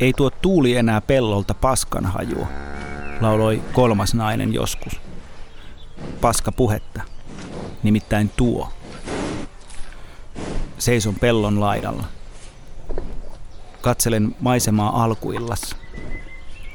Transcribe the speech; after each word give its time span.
Ei 0.00 0.12
tuo 0.12 0.30
tuuli 0.30 0.76
enää 0.76 1.00
pellolta 1.00 1.54
paskan 1.54 2.06
hajua, 2.06 2.46
lauloi 3.20 3.62
kolmas 3.72 4.14
nainen 4.14 4.54
joskus. 4.54 5.00
Paska 6.20 6.52
puhetta, 6.52 7.02
nimittäin 7.82 8.28
tuo. 8.36 8.72
Seison 10.78 11.14
pellon 11.14 11.60
laidalla. 11.60 12.04
Katselen 13.80 14.36
maisemaa 14.40 15.04
alkuillassa. 15.04 15.76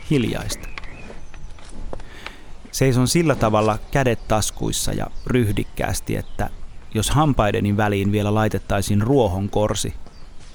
Hiljaista. 0.10 0.70
Seison 2.72 3.08
sillä 3.08 3.36
tavalla 3.36 3.80
kädet 3.92 4.28
taskuissa 4.28 4.94
ja 4.94 5.08
ryhdikkäästi, 5.28 6.16
että 6.16 6.50
jos 6.94 7.10
hampaideni 7.10 7.78
väliin 7.78 8.12
vielä 8.12 8.34
laitettaisiin 8.34 9.02
ruohon 9.02 9.50
korsi, 9.50 9.94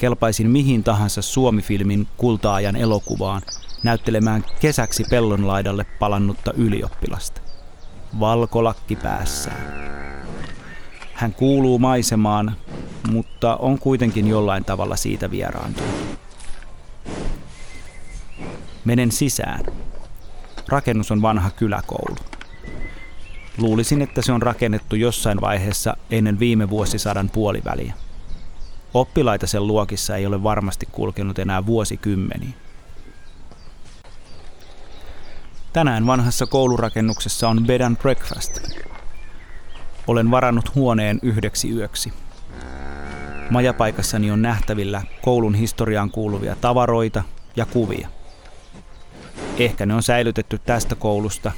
kelpaisin 0.01 0.51
mihin 0.51 0.85
tahansa 0.85 1.23
Suomifilmin 1.23 2.09
kultaajan 2.17 2.77
elokuvaan 2.77 3.43
näyttelemään 3.83 4.45
kesäksi 4.61 5.05
pellonlaidalle 5.11 5.85
palannutta 5.99 6.53
ylioppilasta. 6.53 7.41
Valkolakki 8.21 8.97
päässään. 8.97 9.91
Hän 11.15 11.35
kuuluu 11.35 11.79
maisemaan, 11.79 12.57
mutta 13.11 13.57
on 13.57 13.79
kuitenkin 13.79 14.29
jollain 14.29 14.65
tavalla 14.65 14.97
siitä 14.97 15.31
vieraantunut. 15.31 16.19
Menen 18.85 19.13
sisään. 19.13 19.65
Rakennus 20.69 21.11
on 21.11 21.23
vanha 21.23 21.51
kyläkoulu. 21.51 22.17
Luulisin, 23.59 24.03
että 24.03 24.23
se 24.23 24.33
on 24.33 24.43
rakennettu 24.43 24.97
jossain 24.97 25.41
vaiheessa 25.41 25.97
ennen 26.11 26.39
viime 26.39 26.71
vuosisadan 26.71 27.31
puoliväliä. 27.31 27.95
Oppilaita 28.95 29.47
sen 29.47 29.67
luokissa 29.67 30.17
ei 30.17 30.27
ole 30.27 30.43
varmasti 30.43 30.87
kulkenut 30.93 31.39
enää 31.39 31.67
vuosikymmeniin. 31.67 32.55
Tänään 35.73 36.07
vanhassa 36.07 36.47
koulurakennuksessa 36.47 37.49
on 37.49 37.65
bed 37.67 37.81
and 37.81 37.97
breakfast. 37.97 38.59
Olen 40.07 40.31
varannut 40.31 40.75
huoneen 40.75 41.19
yhdeksi 41.23 41.71
yöksi. 41.71 42.13
Majapaikassani 43.51 44.31
on 44.31 44.43
nähtävillä 44.43 45.03
koulun 45.23 45.55
historiaan 45.55 46.11
kuuluvia 46.11 46.57
tavaroita 46.61 47.23
ja 47.57 47.67
kuvia. 47.67 48.09
Ehkä 49.59 49.87
ne 49.87 49.95
on 49.95 50.03
säilytetty 50.03 50.59
tästä 50.59 50.95
koulusta 50.95 51.53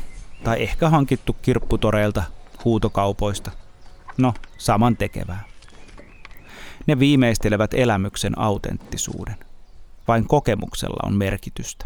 tai 0.44 0.62
ehkä 0.62 0.88
hankittu 0.88 1.36
kirpputoreilta, 1.42 2.22
huutokaupoista. 2.64 3.50
No, 4.16 4.34
saman 4.58 4.96
tekevää. 4.96 5.51
Ne 6.86 6.98
viimeistelevät 6.98 7.74
elämyksen 7.74 8.38
autenttisuuden. 8.38 9.36
Vain 10.08 10.26
kokemuksella 10.26 11.06
on 11.06 11.14
merkitystä. 11.14 11.84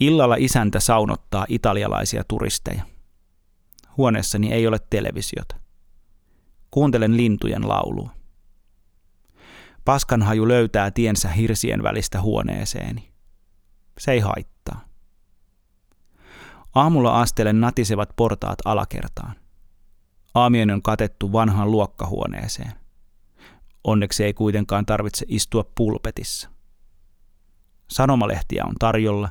Illalla 0.00 0.36
isäntä 0.38 0.80
saunottaa 0.80 1.46
italialaisia 1.48 2.24
turisteja. 2.28 2.82
Huoneessani 3.96 4.52
ei 4.52 4.66
ole 4.66 4.78
televisiota. 4.90 5.56
Kuuntelen 6.70 7.16
lintujen 7.16 7.68
laulua. 7.68 8.10
Paskanhaju 9.84 10.48
löytää 10.48 10.90
tiensä 10.90 11.28
hirsien 11.28 11.82
välistä 11.82 12.20
huoneeseeni. 12.20 13.12
Se 13.98 14.12
ei 14.12 14.20
haittaa. 14.20 14.84
Aamulla 16.74 17.20
astelen 17.20 17.60
natisevat 17.60 18.08
portaat 18.16 18.58
alakertaan. 18.64 19.34
Aamioni 20.34 20.72
on 20.72 20.82
katettu 20.82 21.32
vanhaan 21.32 21.70
luokkahuoneeseen. 21.70 22.72
Onneksi 23.88 24.24
ei 24.24 24.34
kuitenkaan 24.34 24.86
tarvitse 24.86 25.26
istua 25.28 25.64
pulpetissa. 25.74 26.50
Sanomalehtiä 27.90 28.64
on 28.64 28.74
tarjolla. 28.78 29.28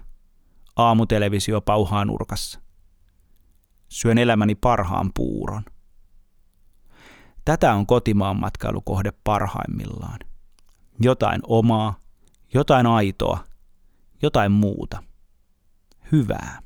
Aamutelevisio 0.76 1.62
pauhaa 1.62 2.06
nurkassa. 2.06 2.60
Syön 3.90 4.18
elämäni 4.18 4.56
parhaan 4.56 5.12
puuron. 5.16 5.64
Tätä 7.46 7.74
on 7.74 7.88
kotimaan 7.88 8.40
matkailukohde 8.40 9.12
parhaimmillaan. 9.24 10.20
Jotain 11.00 11.42
omaa, 11.48 12.00
jotain 12.54 12.86
aitoa, 12.88 13.44
jotain 14.22 14.52
muuta. 14.52 15.04
Hyvää. 16.12 16.60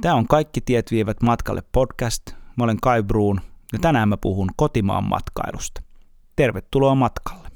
Tämä 0.00 0.14
on 0.14 0.28
Kaikki 0.28 0.60
tiet 0.60 0.90
vievät 0.90 1.22
matkalle 1.22 1.62
podcast. 1.72 2.22
Mä 2.56 2.64
olen 2.64 2.80
Kai 2.80 3.02
Bruun 3.02 3.40
ja 3.76 3.80
tänään 3.80 4.08
mä 4.08 4.16
puhun 4.16 4.50
kotimaan 4.56 5.04
matkailusta. 5.04 5.82
Tervetuloa 6.36 6.94
matkalle. 6.94 7.48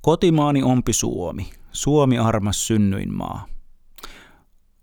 Kotimaani 0.00 0.62
ompi 0.62 0.92
Suomi, 0.92 1.50
Suomi 1.72 2.18
armas 2.18 2.66
synnyinmaa. 2.66 3.46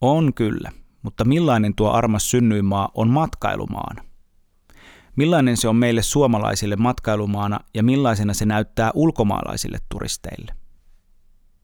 On 0.02 0.34
kyllä, 0.34 0.72
mutta 1.06 1.26
millainen 1.26 1.76
tuo 1.76 1.92
armas 1.92 2.32
synnyinmaa 2.32 2.92
on 2.94 3.10
matkailumaana? 3.10 4.04
Millainen 5.16 5.58
se 5.58 5.68
on 5.68 5.76
meille 5.76 6.02
suomalaisille 6.02 6.76
matkailumaana 6.76 7.60
ja 7.74 7.84
millaisena 7.84 8.34
se 8.34 8.46
näyttää 8.46 8.92
ulkomaalaisille 8.94 9.78
turisteille? 9.90 10.56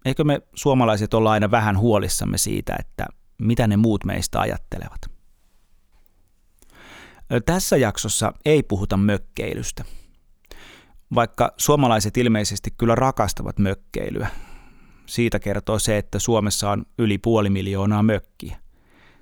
Eikö 0.05 0.23
me 0.23 0.41
suomalaiset 0.55 1.13
olla 1.13 1.31
aina 1.31 1.51
vähän 1.51 1.77
huolissamme 1.77 2.37
siitä, 2.37 2.75
että 2.79 3.05
mitä 3.37 3.67
ne 3.67 3.77
muut 3.77 4.05
meistä 4.05 4.39
ajattelevat? 4.39 5.01
Tässä 7.45 7.77
jaksossa 7.77 8.33
ei 8.45 8.63
puhuta 8.63 8.97
mökkeilystä. 8.97 9.85
Vaikka 11.15 11.53
suomalaiset 11.57 12.17
ilmeisesti 12.17 12.71
kyllä 12.77 12.95
rakastavat 12.95 13.59
mökkeilyä, 13.59 14.27
siitä 15.05 15.39
kertoo 15.39 15.79
se, 15.79 15.97
että 15.97 16.19
Suomessa 16.19 16.71
on 16.71 16.85
yli 16.97 17.17
puoli 17.17 17.49
miljoonaa 17.49 18.03
mökkiä. 18.03 18.60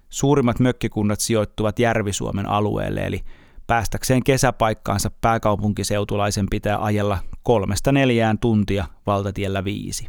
Suurimmat 0.09 0.59
mökkikunnat 0.59 1.19
sijoittuvat 1.19 1.79
Järvi-Suomen 1.79 2.45
alueelle, 2.45 3.05
eli 3.05 3.21
päästäkseen 3.67 4.23
kesäpaikkaansa 4.23 5.11
pääkaupunkiseutulaisen 5.21 6.45
pitää 6.51 6.83
ajella 6.83 7.19
kolmesta 7.43 7.91
neljään 7.91 8.39
tuntia 8.39 8.85
valtatiellä 9.05 9.63
viisi. 9.63 10.07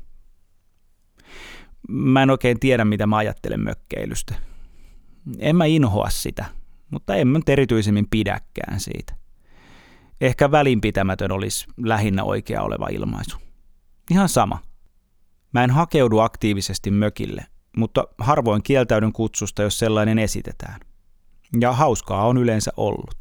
Mä 1.89 2.23
en 2.23 2.31
oikein 2.31 2.61
tiedä, 2.61 2.85
mitä 2.85 3.07
mä 3.07 3.17
ajattelen 3.17 3.61
mökkeilystä. 3.61 4.35
En 5.39 5.57
mä 5.57 5.65
inhoa 5.65 6.11
sitä, 6.11 6.45
mutta 6.91 7.15
en 7.15 7.29
mä 7.29 7.39
nyt 7.39 7.49
erityisemmin 7.49 8.07
pidäkään 8.11 8.81
siitä. 8.81 9.15
Ehkä 10.21 10.51
välinpitämätön 10.51 11.33
olisi 11.33 11.67
lähinnä 11.77 12.25
oikea 12.25 12.63
oleva 12.63 12.89
ilmaisu. 12.89 13.39
Ihan 14.11 14.29
sama– 14.29 14.59
Mä 15.53 15.65
en 15.65 15.71
hakeudu 15.71 16.19
aktiivisesti 16.19 16.91
mökille, 16.91 17.47
mutta 17.77 18.05
harvoin 18.19 18.63
kieltäydyn 18.63 19.13
kutsusta, 19.13 19.63
jos 19.63 19.79
sellainen 19.79 20.19
esitetään. 20.19 20.81
Ja 21.61 21.73
hauskaa 21.73 22.27
on 22.27 22.39
yleensä 22.39 22.71
ollut. 22.77 23.15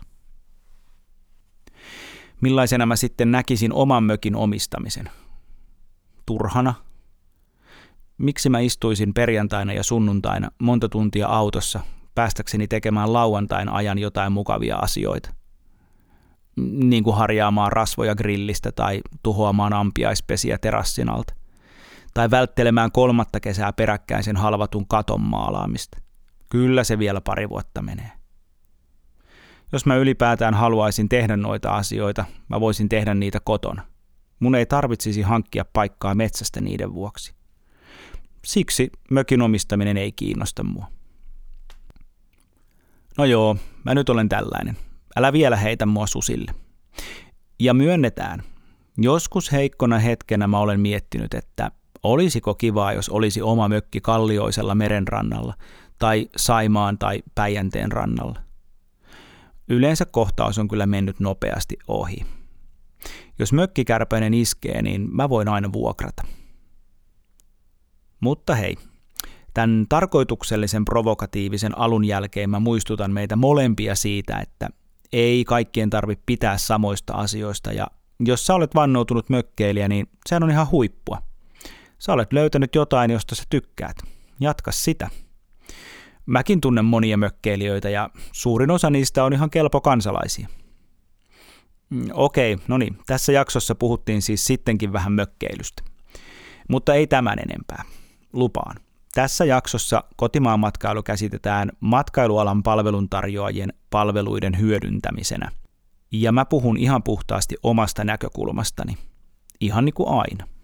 Millaisena 2.41 2.85
mä 2.85 2.95
sitten 2.95 3.31
näkisin 3.31 3.73
oman 3.73 4.03
mökin 4.03 4.35
omistamisen? 4.35 5.09
Turhana? 6.25 6.73
Miksi 8.17 8.49
mä 8.49 8.59
istuisin 8.59 9.13
perjantaina 9.13 9.73
ja 9.73 9.83
sunnuntaina 9.83 10.49
monta 10.59 10.89
tuntia 10.89 11.27
autossa 11.27 11.79
päästäkseni 12.15 12.67
tekemään 12.67 13.13
lauantain 13.13 13.69
ajan 13.69 13.99
jotain 13.99 14.31
mukavia 14.31 14.75
asioita? 14.75 15.33
Niin 16.83 17.03
kuin 17.03 17.15
harjaamaan 17.15 17.71
rasvoja 17.71 18.15
grillistä 18.15 18.71
tai 18.71 19.01
tuhoamaan 19.23 19.73
ampiaispesiä 19.73 20.57
terassin 20.57 21.09
alta 21.09 21.38
tai 22.13 22.31
välttelemään 22.31 22.91
kolmatta 22.91 23.39
kesää 23.39 23.73
peräkkäin 23.73 24.23
sen 24.23 24.37
halvatun 24.37 24.87
katon 24.87 25.21
maalaamista. 25.21 25.97
Kyllä 26.49 26.83
se 26.83 26.99
vielä 26.99 27.21
pari 27.21 27.49
vuotta 27.49 27.81
menee. 27.81 28.11
Jos 29.71 29.85
mä 29.85 29.95
ylipäätään 29.95 30.53
haluaisin 30.53 31.09
tehdä 31.09 31.37
noita 31.37 31.71
asioita, 31.71 32.25
mä 32.47 32.59
voisin 32.59 32.89
tehdä 32.89 33.13
niitä 33.13 33.39
kotona. 33.39 33.85
Mun 34.39 34.55
ei 34.55 34.65
tarvitsisi 34.65 35.21
hankkia 35.21 35.65
paikkaa 35.73 36.15
metsästä 36.15 36.61
niiden 36.61 36.93
vuoksi. 36.93 37.33
Siksi 38.45 38.91
mökin 39.11 39.41
omistaminen 39.41 39.97
ei 39.97 40.11
kiinnosta 40.11 40.63
mua. 40.63 40.87
No 43.17 43.25
joo, 43.25 43.57
mä 43.83 43.95
nyt 43.95 44.09
olen 44.09 44.29
tällainen. 44.29 44.77
Älä 45.15 45.33
vielä 45.33 45.55
heitä 45.55 45.85
mua 45.85 46.07
susille. 46.07 46.51
Ja 47.59 47.73
myönnetään, 47.73 48.43
joskus 48.97 49.51
heikkona 49.51 49.99
hetkenä 49.99 50.47
mä 50.47 50.59
olen 50.59 50.79
miettinyt, 50.79 51.33
että 51.33 51.71
Olisiko 52.03 52.55
kivaa, 52.55 52.93
jos 52.93 53.09
olisi 53.09 53.41
oma 53.41 53.67
mökki 53.67 54.01
kallioisella 54.01 54.75
merenrannalla 54.75 55.53
tai 55.99 56.29
Saimaan 56.35 56.97
tai 56.97 57.23
Päijänteen 57.35 57.91
rannalla? 57.91 58.39
Yleensä 59.69 60.05
kohtaus 60.05 60.57
on 60.57 60.67
kyllä 60.67 60.85
mennyt 60.85 61.19
nopeasti 61.19 61.77
ohi. 61.87 62.25
Jos 63.39 63.53
mökkikärpäinen 63.53 64.33
iskee, 64.33 64.81
niin 64.81 65.15
mä 65.15 65.29
voin 65.29 65.47
aina 65.47 65.73
vuokrata. 65.73 66.23
Mutta 68.19 68.55
hei, 68.55 68.75
tämän 69.53 69.85
tarkoituksellisen 69.89 70.85
provokatiivisen 70.85 71.77
alun 71.77 72.05
jälkeen 72.05 72.49
mä 72.49 72.59
muistutan 72.59 73.11
meitä 73.11 73.35
molempia 73.35 73.95
siitä, 73.95 74.39
että 74.39 74.69
ei 75.13 75.45
kaikkien 75.45 75.89
tarvitse 75.89 76.23
pitää 76.25 76.57
samoista 76.57 77.13
asioista 77.13 77.71
ja 77.73 77.87
jos 78.19 78.45
sä 78.45 78.53
olet 78.53 78.75
vannoutunut 78.75 79.29
mökkeilijä, 79.29 79.87
niin 79.87 80.09
sehän 80.29 80.43
on 80.43 80.51
ihan 80.51 80.71
huippua. 80.71 81.28
Sä 81.99 82.13
olet 82.13 82.33
löytänyt 82.33 82.75
jotain, 82.75 83.11
josta 83.11 83.35
sä 83.35 83.43
tykkäät. 83.49 83.97
Jatka 84.39 84.71
sitä. 84.71 85.09
Mäkin 86.25 86.61
tunnen 86.61 86.85
monia 86.85 87.17
mökkeilijöitä 87.17 87.89
ja 87.89 88.09
suurin 88.31 88.71
osa 88.71 88.89
niistä 88.89 89.23
on 89.23 89.33
ihan 89.33 89.49
kelpo 89.49 89.81
kansalaisia. 89.81 90.47
Mm, 91.89 92.09
okei, 92.13 92.57
no 92.67 92.77
niin, 92.77 92.97
tässä 93.05 93.31
jaksossa 93.31 93.75
puhuttiin 93.75 94.21
siis 94.21 94.45
sittenkin 94.45 94.93
vähän 94.93 95.11
mökkeilystä. 95.11 95.83
Mutta 96.69 96.93
ei 96.93 97.07
tämän 97.07 97.39
enempää. 97.39 97.83
Lupaan. 98.33 98.75
Tässä 99.13 99.45
jaksossa 99.45 100.03
kotimaan 100.15 100.59
matkailu 100.59 101.03
käsitetään 101.03 101.71
matkailualan 101.79 102.63
palveluntarjoajien 102.63 103.73
palveluiden 103.89 104.59
hyödyntämisenä. 104.59 105.51
Ja 106.11 106.31
mä 106.31 106.45
puhun 106.45 106.77
ihan 106.77 107.03
puhtaasti 107.03 107.55
omasta 107.63 108.03
näkökulmastani. 108.03 108.97
Ihan 109.59 109.85
niin 109.85 109.93
kuin 109.93 110.09
aina. 110.09 110.58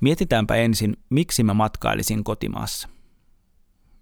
Mietitäänpä 0.00 0.54
ensin, 0.54 0.96
miksi 1.10 1.42
mä 1.42 1.54
matkailisin 1.54 2.24
kotimaassa. 2.24 2.88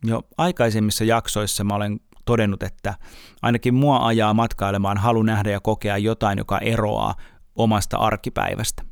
Jo 0.04 0.22
aikaisemmissa 0.38 1.04
jaksoissa 1.04 1.64
mä 1.64 1.74
olen 1.74 2.00
todennut, 2.24 2.62
että 2.62 2.94
ainakin 3.42 3.74
mua 3.74 4.06
ajaa 4.06 4.34
matkailemaan 4.34 4.98
halu 4.98 5.22
nähdä 5.22 5.50
ja 5.50 5.60
kokea 5.60 5.98
jotain, 5.98 6.38
joka 6.38 6.58
eroaa 6.58 7.14
omasta 7.56 7.96
arkipäivästä. 7.96 8.82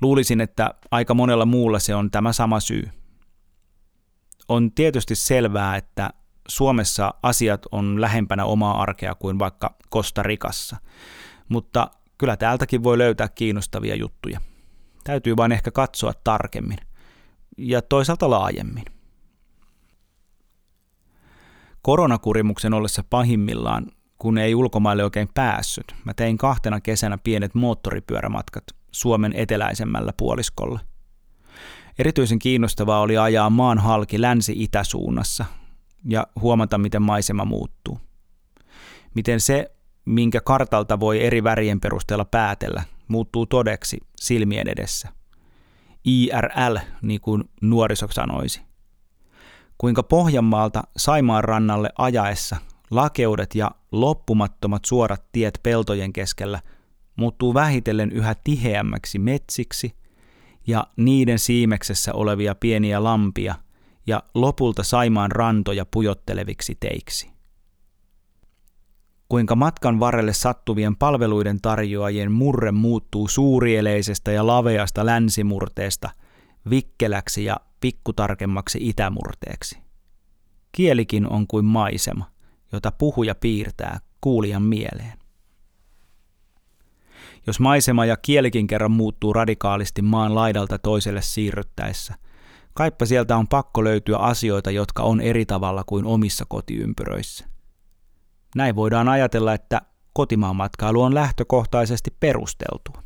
Luulisin, 0.00 0.40
että 0.40 0.74
aika 0.90 1.14
monella 1.14 1.46
muulla 1.46 1.78
se 1.78 1.94
on 1.94 2.10
tämä 2.10 2.32
sama 2.32 2.60
syy. 2.60 2.88
On 4.48 4.72
tietysti 4.72 5.14
selvää, 5.14 5.76
että 5.76 6.10
Suomessa 6.48 7.14
asiat 7.22 7.66
on 7.72 8.00
lähempänä 8.00 8.44
omaa 8.44 8.82
arkea 8.82 9.14
kuin 9.14 9.38
vaikka 9.38 9.74
Costa 9.92 10.22
Ricassa, 10.22 10.76
mutta 11.48 11.90
kyllä 12.18 12.36
täältäkin 12.36 12.82
voi 12.82 12.98
löytää 12.98 13.28
kiinnostavia 13.28 13.94
juttuja. 13.94 14.40
Täytyy 15.04 15.36
vain 15.36 15.52
ehkä 15.52 15.70
katsoa 15.70 16.12
tarkemmin 16.24 16.78
ja 17.58 17.82
toisaalta 17.82 18.30
laajemmin. 18.30 18.84
Koronakurimuksen 21.82 22.74
ollessa 22.74 23.04
pahimmillaan, 23.10 23.86
kun 24.18 24.38
ei 24.38 24.54
ulkomaille 24.54 25.04
oikein 25.04 25.28
päässyt, 25.34 25.94
mä 26.04 26.14
tein 26.14 26.38
kahtena 26.38 26.80
kesänä 26.80 27.18
pienet 27.18 27.54
moottoripyörämatkat 27.54 28.64
Suomen 28.90 29.32
eteläisemmällä 29.36 30.12
puoliskolla. 30.16 30.80
Erityisen 31.98 32.38
kiinnostavaa 32.38 33.00
oli 33.00 33.18
ajaa 33.18 33.50
maan 33.50 33.78
halki 33.78 34.20
länsi-itäsuunnassa 34.20 35.44
ja 36.04 36.26
huomata, 36.40 36.78
miten 36.78 37.02
maisema 37.02 37.44
muuttuu. 37.44 38.00
Miten 39.14 39.40
se, 39.40 39.70
minkä 40.04 40.40
kartalta 40.40 41.00
voi 41.00 41.24
eri 41.24 41.44
värien 41.44 41.80
perusteella 41.80 42.24
päätellä, 42.24 42.82
muuttuu 43.12 43.46
todeksi 43.46 43.98
silmien 44.20 44.68
edessä. 44.68 45.08
IRL, 46.04 46.76
niin 47.02 47.20
kuin 47.20 47.44
nuoriso 47.60 48.08
sanoisi. 48.10 48.62
Kuinka 49.78 50.02
Pohjanmaalta 50.02 50.82
Saimaan 50.96 51.44
rannalle 51.44 51.90
ajaessa 51.98 52.56
lakeudet 52.90 53.54
ja 53.54 53.70
loppumattomat 53.92 54.84
suorat 54.84 55.24
tiet 55.32 55.60
peltojen 55.62 56.12
keskellä 56.12 56.60
muuttuu 57.16 57.54
vähitellen 57.54 58.12
yhä 58.12 58.34
tiheämmäksi 58.44 59.18
metsiksi 59.18 59.94
ja 60.66 60.86
niiden 60.96 61.38
siimeksessä 61.38 62.14
olevia 62.14 62.54
pieniä 62.54 63.04
lampia 63.04 63.54
ja 64.06 64.22
lopulta 64.34 64.82
Saimaan 64.82 65.32
rantoja 65.32 65.86
pujotteleviksi 65.86 66.76
teiksi 66.80 67.31
kuinka 69.32 69.56
matkan 69.56 70.00
varrelle 70.00 70.32
sattuvien 70.32 70.96
palveluiden 70.96 71.60
tarjoajien 71.60 72.32
murre 72.32 72.72
muuttuu 72.72 73.28
suurieleisestä 73.28 74.32
ja 74.32 74.46
laveasta 74.46 75.06
länsimurteesta 75.06 76.10
vikkeläksi 76.70 77.44
ja 77.44 77.56
pikkutarkemmaksi 77.80 78.78
itämurteeksi. 78.88 79.78
Kielikin 80.72 81.28
on 81.28 81.46
kuin 81.46 81.64
maisema, 81.64 82.30
jota 82.72 82.90
puhuja 82.90 83.34
piirtää 83.34 84.00
kuulijan 84.20 84.62
mieleen. 84.62 85.18
Jos 87.46 87.60
maisema 87.60 88.06
ja 88.06 88.16
kielikin 88.16 88.66
kerran 88.66 88.92
muuttuu 88.92 89.32
radikaalisti 89.32 90.02
maan 90.02 90.34
laidalta 90.34 90.78
toiselle 90.78 91.22
siirryttäessä, 91.22 92.14
kaippa 92.74 93.06
sieltä 93.06 93.36
on 93.36 93.48
pakko 93.48 93.84
löytyä 93.84 94.16
asioita, 94.16 94.70
jotka 94.70 95.02
on 95.02 95.20
eri 95.20 95.46
tavalla 95.46 95.84
kuin 95.86 96.04
omissa 96.04 96.44
kotiympyröissä. 96.48 97.51
Näin 98.56 98.76
voidaan 98.76 99.08
ajatella, 99.08 99.54
että 99.54 99.82
kotimaan 100.12 100.56
matkailu 100.56 101.02
on 101.02 101.14
lähtökohtaisesti 101.14 102.16
perusteltua. 102.20 103.02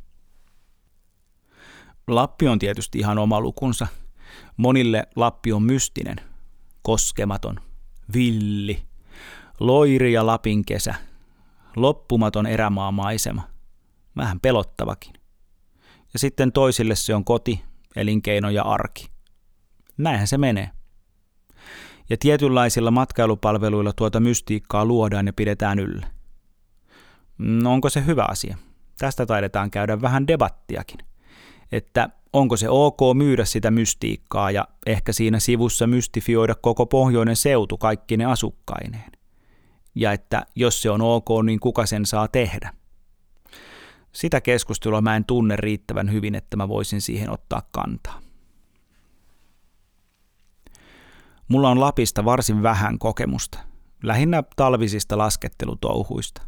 Lappi 2.07 2.49
on 2.49 2.59
tietysti 2.59 2.99
ihan 2.99 3.19
oma 3.19 3.41
lukunsa. 3.41 3.87
Monille 4.57 5.07
Lappi 5.17 5.53
on 5.53 5.63
mystinen, 5.63 6.17
koskematon, 6.83 7.61
villi, 8.15 8.83
loiri 9.61 10.13
ja 10.13 10.27
Lapin 10.27 10.65
kesä, 10.65 10.95
loppumaton 11.77 12.47
erämaamaisema, 12.47 13.43
vähän 14.17 14.41
pelottavakin. 14.41 15.15
Ja 16.13 16.19
sitten 16.19 16.53
toisille 16.53 16.95
se 16.95 17.15
on 17.15 17.25
koti, 17.25 17.63
elinkeino 17.97 18.51
ja 18.51 18.63
arki. 18.63 19.09
Näinhän 19.99 20.27
se 20.27 20.39
menee 20.39 20.71
ja 22.11 22.17
tietynlaisilla 22.17 22.91
matkailupalveluilla 22.91 23.93
tuota 23.93 24.20
mystiikkaa 24.20 24.85
luodaan 24.85 25.26
ja 25.26 25.32
pidetään 25.32 25.79
yllä. 25.79 26.06
No 27.38 27.73
onko 27.73 27.91
se 27.91 28.06
hyvä 28.06 28.25
asia? 28.29 28.56
Tästä 28.99 29.26
taidetaan 29.26 29.70
käydä 29.70 30.00
vähän 30.00 30.26
debattiakin. 30.26 30.99
Että 31.73 32.08
onko 32.32 32.56
se 32.56 32.69
ok 32.69 33.00
myydä 33.14 33.44
sitä 33.44 33.70
mystiikkaa 33.70 34.50
ja 34.50 34.69
ehkä 34.87 35.12
siinä 35.12 35.41
sivussa 35.41 35.87
mystifioida 35.87 36.55
koko 36.55 36.87
pohjoinen 36.87 37.37
seutu 37.37 37.78
kaikki 37.78 38.16
ne 38.16 38.25
asukkaineen. 38.25 39.12
Ja 39.95 40.12
että 40.12 40.47
jos 40.54 40.83
se 40.83 40.90
on 40.90 41.02
ok, 41.02 41.28
niin 41.45 41.61
kuka 41.61 41.87
sen 41.87 42.07
saa 42.07 42.28
tehdä? 42.28 42.73
Sitä 44.12 44.40
keskustelua 44.40 45.00
mä 45.00 45.16
en 45.16 45.25
tunne 45.25 45.57
riittävän 45.57 46.12
hyvin, 46.12 46.35
että 46.35 46.57
mä 46.57 46.69
voisin 46.69 47.00
siihen 47.00 47.31
ottaa 47.31 47.62
kantaa. 47.71 48.25
Mulla 51.49 51.71
on 51.71 51.81
Lapista 51.81 52.25
varsin 52.25 52.62
vähän 52.62 52.99
kokemusta, 52.99 53.59
lähinnä 54.03 54.43
talvisista 54.57 55.19
laskettelutouhuista. 55.19 56.43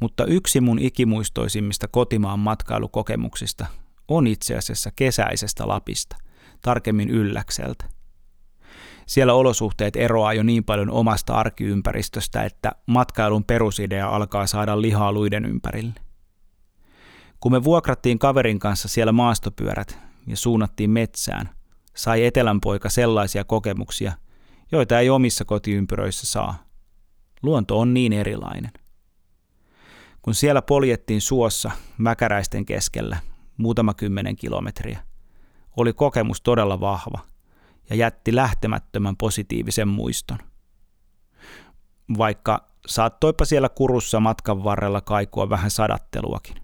Mutta 0.00 0.24
yksi 0.24 0.60
mun 0.60 0.78
ikimuistoisimmista 0.78 1.88
kotimaan 1.88 2.38
matkailukokemuksista 2.38 3.66
on 4.08 4.26
itse 4.26 4.56
asiassa 4.56 4.90
kesäisestä 4.96 5.68
Lapista, 5.68 6.16
tarkemmin 6.62 7.10
Ylläkseltä. 7.10 7.84
Siellä 9.06 9.34
olosuhteet 9.34 9.96
eroaa 9.96 10.32
jo 10.32 10.42
niin 10.42 10.64
paljon 10.64 10.90
omasta 10.90 11.34
arkiympäristöstä, 11.34 12.42
että 12.42 12.72
matkailun 12.86 13.44
perusidea 13.44 14.08
alkaa 14.08 14.46
saada 14.46 14.80
lihaa 14.82 15.12
luiden 15.12 15.44
ympärille. 15.44 16.00
Kun 17.40 17.52
me 17.52 17.64
vuokrattiin 17.64 18.18
kaverin 18.18 18.58
kanssa 18.58 18.88
siellä 18.88 19.12
maastopyörät 19.12 19.98
ja 20.26 20.36
suunnattiin 20.36 20.90
metsään, 20.90 21.50
sai 21.94 22.24
etelänpoika 22.24 22.88
sellaisia 22.88 23.44
kokemuksia, 23.44 24.12
joita 24.72 24.98
ei 24.98 25.10
omissa 25.10 25.44
kotiympyröissä 25.44 26.26
saa. 26.26 26.64
Luonto 27.42 27.80
on 27.80 27.94
niin 27.94 28.12
erilainen. 28.12 28.72
Kun 30.22 30.34
siellä 30.34 30.62
poljettiin 30.62 31.20
suossa 31.20 31.70
mäkäräisten 31.98 32.66
keskellä 32.66 33.16
muutama 33.56 33.94
kymmenen 33.94 34.36
kilometriä, 34.36 35.00
oli 35.76 35.92
kokemus 35.92 36.40
todella 36.40 36.80
vahva 36.80 37.18
ja 37.90 37.96
jätti 37.96 38.34
lähtemättömän 38.34 39.16
positiivisen 39.16 39.88
muiston. 39.88 40.38
Vaikka 42.18 42.68
saattoipa 42.86 43.44
siellä 43.44 43.68
kurussa 43.68 44.20
matkan 44.20 44.64
varrella 44.64 45.00
kaikua 45.00 45.50
vähän 45.50 45.70
sadatteluakin, 45.70 46.56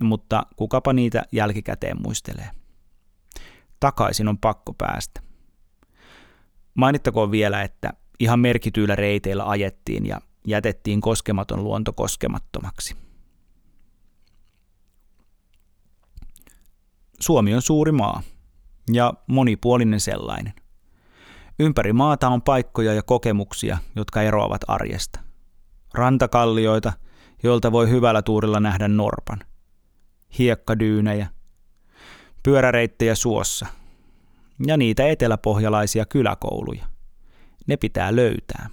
mutta 0.00 0.46
kukapa 0.56 0.92
niitä 0.92 1.22
jälkikäteen 1.32 2.02
muistelee 2.02 2.61
takaisin 3.82 4.28
on 4.28 4.38
pakko 4.38 4.74
päästä. 4.74 5.20
Mainittakoon 6.74 7.30
vielä, 7.30 7.62
että 7.62 7.92
ihan 8.20 8.40
merkityillä 8.40 8.96
reiteillä 8.96 9.48
ajettiin 9.48 10.06
ja 10.06 10.20
jätettiin 10.46 11.00
koskematon 11.00 11.64
luonto 11.64 11.92
koskemattomaksi. 11.92 12.96
Suomi 17.20 17.54
on 17.54 17.62
suuri 17.62 17.92
maa 17.92 18.22
ja 18.92 19.14
monipuolinen 19.26 20.00
sellainen. 20.00 20.52
Ympäri 21.58 21.92
maata 21.92 22.28
on 22.28 22.42
paikkoja 22.42 22.94
ja 22.94 23.02
kokemuksia, 23.02 23.78
jotka 23.96 24.22
eroavat 24.22 24.62
arjesta. 24.68 25.20
rantakallioita, 25.94 26.92
joilta 27.42 27.72
voi 27.72 27.90
hyvällä 27.90 28.22
tuurilla 28.22 28.60
nähdä 28.60 28.88
norpan, 28.88 29.40
hiekkadyynejä, 30.38 31.26
pyöräreittejä 32.42 33.14
suossa 33.14 33.66
ja 34.66 34.76
niitä 34.76 35.08
eteläpohjalaisia 35.08 36.06
kyläkouluja. 36.06 36.86
Ne 37.66 37.76
pitää 37.76 38.16
löytää. 38.16 38.70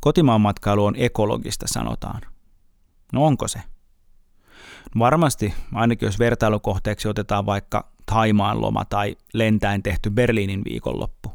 Kotimaan 0.00 0.40
matkailu 0.40 0.84
on 0.84 0.94
ekologista, 0.96 1.66
sanotaan. 1.68 2.20
No 3.12 3.26
onko 3.26 3.48
se? 3.48 3.62
Varmasti, 4.98 5.54
ainakin 5.74 6.06
jos 6.06 6.18
vertailukohteeksi 6.18 7.08
otetaan 7.08 7.46
vaikka 7.46 7.90
Taimaan 8.06 8.60
loma 8.60 8.84
tai 8.84 9.16
lentäen 9.34 9.82
tehty 9.82 10.10
Berliinin 10.10 10.64
viikonloppu. 10.64 11.32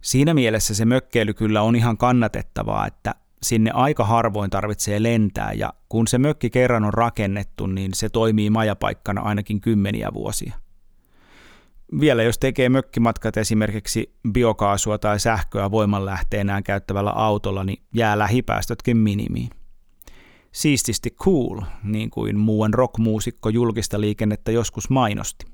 Siinä 0.00 0.34
mielessä 0.34 0.74
se 0.74 0.84
mökkeily 0.84 1.34
kyllä 1.34 1.62
on 1.62 1.76
ihan 1.76 1.96
kannatettavaa, 1.96 2.86
että 2.86 3.14
sinne 3.42 3.70
aika 3.70 4.04
harvoin 4.04 4.50
tarvitsee 4.50 5.02
lentää 5.02 5.52
ja 5.52 5.72
kun 5.88 6.06
se 6.06 6.18
mökki 6.18 6.50
kerran 6.50 6.84
on 6.84 6.94
rakennettu, 6.94 7.66
niin 7.66 7.94
se 7.94 8.08
toimii 8.08 8.50
majapaikkana 8.50 9.20
ainakin 9.20 9.60
kymmeniä 9.60 10.08
vuosia. 10.14 10.52
Vielä 12.00 12.22
jos 12.22 12.38
tekee 12.38 12.68
mökkimatkat 12.68 13.36
esimerkiksi 13.36 14.14
biokaasua 14.32 14.98
tai 14.98 15.20
sähköä 15.20 15.70
voimanlähteenään 15.70 16.62
käyttävällä 16.62 17.10
autolla, 17.10 17.64
niin 17.64 17.82
jää 17.94 18.18
lähipäästötkin 18.18 18.96
minimiin. 18.96 19.50
Siististi 20.52 21.10
cool, 21.10 21.60
niin 21.82 22.10
kuin 22.10 22.38
muuan 22.38 22.74
rockmuusikko 22.74 23.48
julkista 23.48 24.00
liikennettä 24.00 24.52
joskus 24.52 24.90
mainosti. 24.90 25.46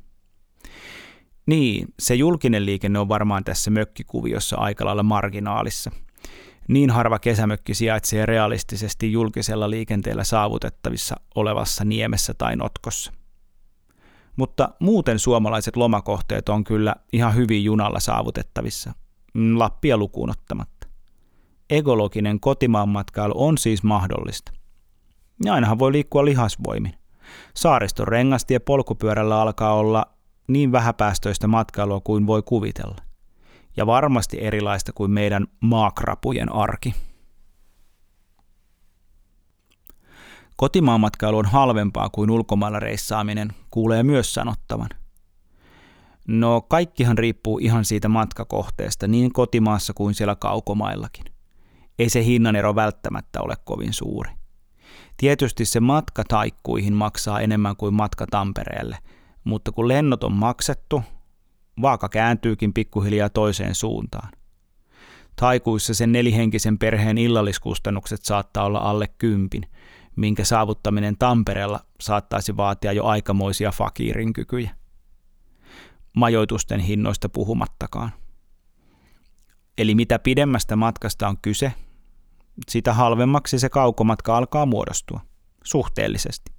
Niin, 1.47 1.88
se 1.99 2.14
julkinen 2.14 2.67
liikenne 2.67 2.99
on 2.99 3.09
varmaan 3.09 3.45
tässä 3.45 3.71
mökkikuviossa 3.71 4.57
aika 4.57 4.85
lailla 4.85 5.03
marginaalissa. 5.03 5.91
Niin 6.68 6.90
harva 6.90 7.18
kesämökki 7.18 7.75
sijaitsee 7.75 8.26
realistisesti 8.26 9.12
julkisella 9.12 9.71
liikenteellä 9.71 10.25
saavutettavissa 10.25 11.16
olevassa 11.35 11.85
niemessä 11.85 12.35
tai 12.35 12.56
notkossa. 12.56 13.12
Mutta 14.37 14.68
muuten 14.80 15.18
suomalaiset 15.18 15.76
lomakohteet 15.76 16.49
on 16.49 16.64
kyllä 16.64 16.97
ihan 17.12 17.35
hyvin 17.35 17.64
junalla 17.64 18.00
saavutettavissa, 18.00 18.92
mm, 19.35 19.59
Lappia 19.59 19.97
lukuun 19.97 20.30
ottamatta. 20.30 20.87
Ekologinen 21.71 22.40
kotimaan 22.40 22.88
matkailu 22.88 23.35
on 23.37 23.59
siis 23.59 23.83
mahdollista. 23.83 24.52
Ja 25.44 25.54
ainahan 25.54 25.78
voi 25.78 25.92
liikkua 25.92 26.25
lihasvoimin. 26.25 26.94
Saariston 27.54 28.09
rengasti 28.09 28.54
ja 28.54 28.61
polkupyörällä 28.61 29.40
alkaa 29.40 29.75
olla 29.75 30.06
niin 30.49 30.73
vähäpäästöistä 30.73 31.47
matkailua 31.47 32.00
kuin 32.00 32.26
voi 32.26 32.42
kuvitella. 32.42 32.97
Ja 33.76 33.87
varmasti 33.87 34.38
erilaista 34.40 34.93
kuin 34.93 35.11
meidän 35.11 35.47
maakrapujen 35.61 36.52
arki. 36.52 36.95
Kotimaamatkailu 40.57 41.38
on 41.38 41.47
halvempaa 41.47 42.09
kuin 42.09 42.31
ulkomailla 42.31 42.81
reissaaminen, 42.81 43.52
kuulee 43.71 44.02
myös 44.02 44.35
sanottavan. 44.35 44.88
No 46.28 46.61
kaikkihan 46.61 47.19
riippuu 47.19 47.59
ihan 47.59 47.85
siitä 47.85 48.09
matkakohteesta 48.09 49.09
niin 49.09 49.33
kotimaassa 49.33 49.93
kuin 49.95 50.14
siellä 50.14 50.37
kaukomaillakin. 50.37 51.25
Ei 51.99 52.09
se 52.09 52.25
hinnanero 52.25 52.75
välttämättä 52.75 53.40
ole 53.40 53.54
kovin 53.64 53.93
suuri. 53.93 54.31
Tietysti 55.16 55.64
se 55.64 55.81
matka 55.81 56.25
taikkuihin 56.28 56.95
maksaa 56.95 57.40
enemmän 57.40 57.76
kuin 57.76 57.95
matka 57.95 58.26
Tampereelle– 58.26 58.99
mutta 59.45 59.73
kun 59.73 59.88
lennot 59.88 60.25
on 60.25 60.33
maksettu, 60.33 61.02
vaaka 61.83 62.09
kääntyykin 62.09 62.73
pikkuhiljaa 62.73 63.28
toiseen 63.28 63.75
suuntaan. 63.75 64.28
Taikuissa 65.37 65.95
sen 65.95 66.12
nelihenkisen 66.12 66.78
perheen 66.78 67.19
illalliskustannukset 67.19 68.25
saattaa 68.25 68.64
olla 68.64 68.78
alle 68.78 69.09
kympin, 69.19 69.62
minkä 70.16 70.45
saavuttaminen 70.45 71.19
Tampereella 71.19 71.81
saattaisi 72.00 72.57
vaatia 72.57 72.93
jo 72.93 73.04
aikamoisia 73.04 73.71
fakiirin 73.71 74.33
kykyjä. 74.33 74.71
Majoitusten 76.16 76.81
hinnoista 76.81 77.28
puhumattakaan. 77.28 78.12
Eli 79.78 79.95
mitä 79.95 80.19
pidemmästä 80.19 80.76
matkasta 80.76 81.28
on 81.28 81.38
kyse, 81.43 81.73
sitä 82.69 82.93
halvemmaksi 82.93 83.59
se 83.59 83.69
kaukomatka 83.69 84.37
alkaa 84.37 84.66
muodostua, 84.66 85.21
suhteellisesti. 85.64 86.53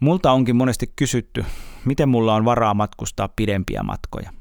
Multa 0.00 0.32
onkin 0.32 0.56
monesti 0.56 0.92
kysytty, 0.96 1.44
miten 1.84 2.08
mulla 2.08 2.34
on 2.34 2.44
varaa 2.44 2.74
matkustaa 2.74 3.28
pidempiä 3.28 3.82
matkoja. 3.82 4.32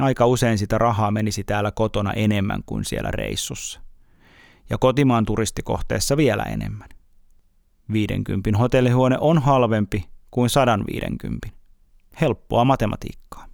Aika 0.00 0.26
usein 0.26 0.58
sitä 0.58 0.78
rahaa 0.78 1.10
menisi 1.10 1.44
täällä 1.44 1.70
kotona 1.70 2.12
enemmän 2.12 2.62
kuin 2.66 2.84
siellä 2.84 3.10
reissussa. 3.10 3.80
Ja 4.70 4.78
kotimaan 4.78 5.24
turistikohteessa 5.24 6.16
vielä 6.16 6.42
enemmän. 6.42 6.88
50 7.92 8.58
hotellihuone 8.58 9.16
on 9.20 9.42
halvempi 9.42 10.08
kuin 10.30 10.50
150. 10.50 11.48
Helppoa 12.20 12.64
matematiikkaa. 12.64 13.46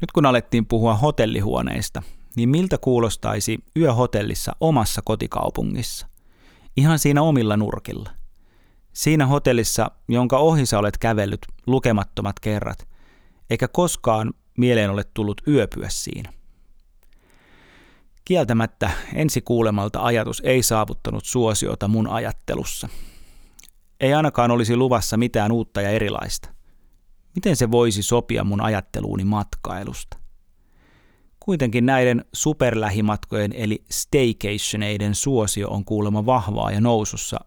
Nyt 0.00 0.12
kun 0.12 0.26
alettiin 0.26 0.66
puhua 0.66 0.94
hotellihuoneista, 0.94 2.02
niin 2.36 2.48
miltä 2.48 2.78
kuulostaisi 2.78 3.58
yöhotellissa 3.76 4.52
omassa 4.60 5.02
kotikaupungissa? 5.04 6.06
Ihan 6.76 6.98
siinä 6.98 7.22
omilla 7.22 7.56
nurkilla– 7.56 8.10
Siinä 8.92 9.26
hotellissa, 9.26 9.90
jonka 10.08 10.38
ohi 10.38 10.66
sä 10.66 10.78
olet 10.78 10.98
kävellyt 10.98 11.40
lukemattomat 11.66 12.40
kerrat, 12.40 12.88
eikä 13.50 13.68
koskaan 13.68 14.34
mieleen 14.58 14.90
ole 14.90 15.04
tullut 15.14 15.40
yöpyä 15.48 15.88
siinä. 15.88 16.32
Kieltämättä 18.24 18.90
ensi 19.14 19.40
kuulemalta 19.40 20.02
ajatus 20.02 20.42
ei 20.44 20.62
saavuttanut 20.62 21.24
suosiota 21.24 21.88
mun 21.88 22.08
ajattelussa. 22.08 22.88
Ei 24.00 24.14
ainakaan 24.14 24.50
olisi 24.50 24.76
luvassa 24.76 25.16
mitään 25.16 25.52
uutta 25.52 25.80
ja 25.80 25.90
erilaista. 25.90 26.48
Miten 27.34 27.56
se 27.56 27.70
voisi 27.70 28.02
sopia 28.02 28.44
mun 28.44 28.60
ajatteluuni 28.60 29.24
matkailusta? 29.24 30.18
Kuitenkin 31.40 31.86
näiden 31.86 32.24
superlähimatkojen 32.32 33.52
eli 33.52 33.84
staycationeiden 33.90 35.14
suosio 35.14 35.68
on 35.68 35.84
kuulemma 35.84 36.26
vahvaa 36.26 36.70
ja 36.70 36.80
nousussa 36.80 37.40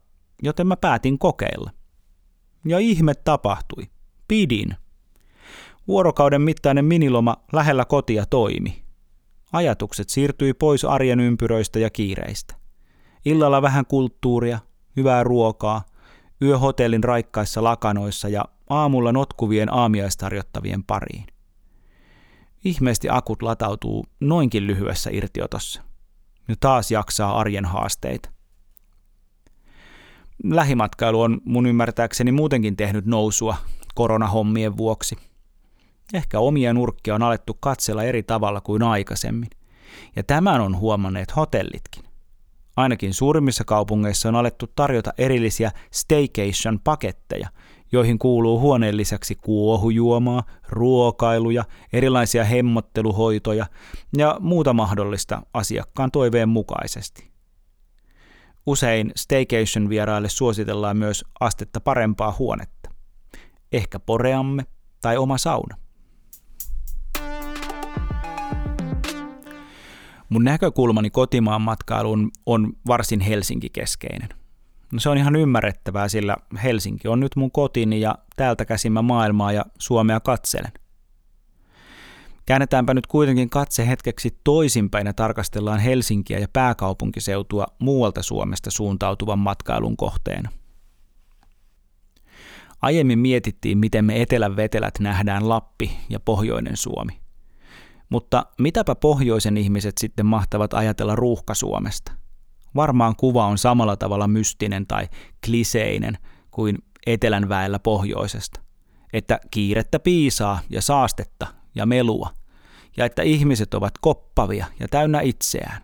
joten 0.44 0.68
mä 0.68 0.78
päätin 0.78 1.20
kokeilla. 1.20 1.72
Ja 2.66 2.80
ihme 2.80 3.14
tapahtui. 3.16 3.84
Pidin. 4.28 4.76
Vuorokauden 5.88 6.42
mittainen 6.42 6.86
miniloma 6.86 7.36
lähellä 7.54 7.86
kotia 7.86 8.26
toimi. 8.26 8.84
Ajatukset 9.54 10.10
siirtyi 10.10 10.54
pois 10.54 10.86
arjen 10.86 11.20
ympyröistä 11.20 11.80
ja 11.80 11.90
kiireistä. 11.90 12.56
Illalla 13.26 13.62
vähän 13.62 13.86
kulttuuria, 13.86 14.60
hyvää 14.96 15.24
ruokaa, 15.24 15.86
yöhotellin 16.42 17.04
raikkaissa 17.04 17.64
lakanoissa 17.64 18.30
ja 18.30 18.46
aamulla 18.70 19.12
notkuvien 19.12 19.74
aamiaistarjottavien 19.74 20.84
pariin. 20.84 21.26
Ihmeesti 22.66 23.08
akut 23.12 23.42
latautuu 23.42 24.06
noinkin 24.20 24.68
lyhyessä 24.68 25.10
irtiotossa. 25.14 25.82
Ja 26.48 26.56
taas 26.60 26.92
jaksaa 26.92 27.40
arjen 27.40 27.66
haasteita 27.66 28.35
lähimatkailu 30.44 31.22
on 31.22 31.42
mun 31.46 31.66
ymmärtääkseni 31.66 32.32
muutenkin 32.32 32.76
tehnyt 32.76 33.06
nousua 33.06 33.56
koronahommien 33.96 34.78
vuoksi. 34.78 35.18
Ehkä 36.14 36.40
omia 36.40 36.74
nurkkia 36.74 37.16
on 37.16 37.24
alettu 37.24 37.54
katsella 37.60 38.04
eri 38.04 38.24
tavalla 38.24 38.62
kuin 38.62 38.84
aikaisemmin. 38.84 39.50
Ja 40.16 40.24
tämän 40.24 40.62
on 40.62 40.78
huomanneet 40.78 41.36
hotellitkin. 41.36 42.04
Ainakin 42.76 43.14
suurimmissa 43.14 43.64
kaupungeissa 43.64 44.30
on 44.30 44.36
alettu 44.36 44.68
tarjota 44.76 45.14
erillisiä 45.18 45.72
staycation-paketteja, 45.92 47.48
joihin 47.92 48.20
kuuluu 48.20 48.60
huoneen 48.60 48.98
lisäksi 48.98 49.36
kuohujuomaa, 49.36 50.44
ruokailuja, 50.70 51.64
erilaisia 51.94 52.44
hemmotteluhoitoja 52.44 53.66
ja 54.18 54.38
muuta 54.40 54.74
mahdollista 54.74 55.42
asiakkaan 55.54 56.12
toiveen 56.12 56.50
mukaisesti. 56.50 57.35
Usein 58.66 59.12
staycation-vieraille 59.16 60.30
suositellaan 60.30 60.98
myös 60.98 61.26
astetta 61.40 61.80
parempaa 61.80 62.36
huonetta. 62.40 62.90
Ehkä 63.72 64.00
poreamme 64.00 64.66
tai 65.02 65.18
oma 65.18 65.38
sauna. 65.38 65.78
Mun 70.30 70.44
näkökulmani 70.44 71.10
kotimaan 71.10 71.62
matkailuun 71.62 72.32
on 72.46 72.74
varsin 72.88 73.20
Helsinki-keskeinen. 73.20 74.30
No 74.92 75.00
se 75.00 75.10
on 75.10 75.18
ihan 75.18 75.36
ymmärrettävää, 75.36 76.08
sillä 76.08 76.38
Helsinki 76.64 77.08
on 77.08 77.20
nyt 77.20 77.36
mun 77.36 77.52
kotini 77.52 78.02
ja 78.02 78.16
täältä 78.36 78.66
käsin 78.66 78.92
mä 78.92 79.02
maailmaa 79.02 79.52
ja 79.52 79.66
Suomea 79.80 80.20
katselen. 80.20 80.72
Käännetäänpä 82.46 82.94
nyt 82.94 83.08
kuitenkin 83.08 83.50
katse 83.50 83.88
hetkeksi 83.88 84.40
toisinpäin 84.44 85.08
ja 85.08 85.14
tarkastellaan 85.14 85.80
Helsinkiä 85.80 86.40
ja 86.40 86.48
pääkaupunkiseutua 86.54 87.66
muualta 87.80 88.24
Suomesta 88.24 88.72
suuntautuvan 88.72 89.40
matkailun 89.40 89.98
kohteena. 89.98 90.50
Aiemmin 92.82 93.20
mietittiin, 93.20 93.78
miten 93.78 94.06
me 94.06 94.22
etelän 94.22 94.56
vetelät 94.56 95.00
nähdään 95.00 95.50
Lappi 95.50 95.98
ja 96.10 96.20
Pohjoinen 96.20 96.78
Suomi. 96.78 97.20
Mutta 98.10 98.46
mitäpä 98.60 98.96
pohjoisen 98.96 99.58
ihmiset 99.58 99.98
sitten 99.98 100.26
mahtavat 100.26 100.74
ajatella 100.74 101.16
ruuhka-Suomesta? 101.16 102.12
Varmaan 102.76 103.16
kuva 103.16 103.46
on 103.46 103.58
samalla 103.58 103.98
tavalla 103.98 104.28
mystinen 104.28 104.88
tai 104.88 105.08
kliseinen 105.46 106.18
kuin 106.52 106.78
etelän 107.08 107.50
väellä 107.50 107.80
pohjoisesta. 107.80 108.62
Että 109.14 109.40
kiirettä 109.52 110.00
piisaa 110.00 110.60
ja 110.70 110.82
saastetta 110.82 111.48
ja 111.76 111.86
melua, 111.86 112.30
ja 112.98 113.06
että 113.06 113.22
ihmiset 113.22 113.74
ovat 113.74 113.94
koppavia 114.02 114.66
ja 114.80 114.88
täynnä 114.88 115.22
itseään. 115.22 115.82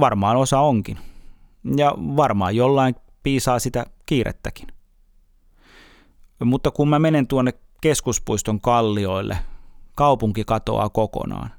Varmaan 0.00 0.36
osa 0.36 0.60
onkin. 0.60 0.98
Ja 1.76 1.94
varmaan 1.98 2.56
jollain 2.56 2.94
piisaa 3.22 3.58
sitä 3.58 3.86
kiirettäkin. 4.06 4.68
Mutta 6.44 6.70
kun 6.70 6.88
mä 6.88 6.98
menen 6.98 7.26
tuonne 7.26 7.52
keskuspuiston 7.80 8.60
kallioille, 8.60 9.38
kaupunki 9.94 10.44
katoaa 10.44 10.88
kokonaan. 10.88 11.50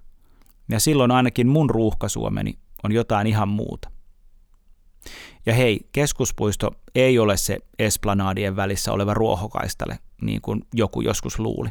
Ja 0.69 0.79
silloin 0.79 1.12
ainakin 1.12 1.48
mun 1.48 1.69
ruuhkasuomeni 1.69 2.60
on 2.84 2.91
jotain 2.91 3.27
ihan 3.27 3.50
muuta. 3.50 3.91
Ja 5.46 5.53
hei, 5.53 5.89
keskuspuisto 5.91 6.72
ei 6.96 7.19
ole 7.19 7.38
se 7.38 7.60
esplanadien 7.79 8.55
välissä 8.55 8.91
oleva 8.91 9.13
ruohokaistale, 9.13 10.00
niin 10.22 10.41
kuin 10.41 10.62
joku 10.74 11.01
joskus 11.01 11.39
luuli. 11.39 11.69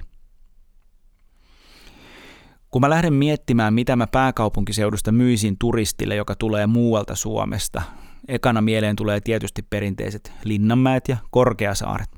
Kun 2.70 2.80
mä 2.80 2.90
lähden 2.90 3.14
miettimään, 3.14 3.74
mitä 3.74 3.96
mä 3.96 4.06
pääkaupunkiseudusta 4.06 5.12
myisin 5.12 5.56
turistille, 5.58 6.14
joka 6.14 6.34
tulee 6.34 6.66
muualta 6.66 7.14
Suomesta, 7.14 7.82
ekana 8.28 8.60
mieleen 8.60 8.96
tulee 8.96 9.20
tietysti 9.20 9.62
perinteiset 9.62 10.32
Linnanmäet 10.44 11.08
ja 11.08 11.16
Korkeasaaret. 11.30 12.08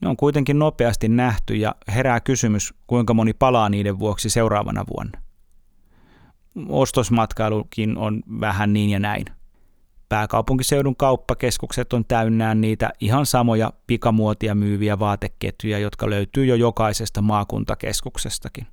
Ne 0.00 0.08
on 0.08 0.16
kuitenkin 0.16 0.58
nopeasti 0.58 1.08
nähty 1.08 1.54
ja 1.54 1.74
herää 1.88 2.20
kysymys, 2.20 2.74
kuinka 2.86 3.14
moni 3.14 3.32
palaa 3.32 3.68
niiden 3.68 3.98
vuoksi 3.98 4.30
seuraavana 4.30 4.84
vuonna. 4.96 5.20
Ostosmatkailukin 6.68 7.98
on 7.98 8.22
vähän 8.40 8.72
niin 8.72 8.90
ja 8.90 8.98
näin. 8.98 9.24
Pääkaupunkiseudun 10.08 10.96
kauppakeskukset 10.96 11.92
on 11.92 12.04
täynnään 12.04 12.60
niitä 12.60 12.90
ihan 13.00 13.26
samoja 13.26 13.72
pikamuotia 13.86 14.54
myyviä 14.54 14.98
vaateketjuja, 14.98 15.78
jotka 15.78 16.10
löytyy 16.10 16.44
jo 16.44 16.54
jokaisesta 16.54 17.22
maakuntakeskuksestakin. 17.22 18.66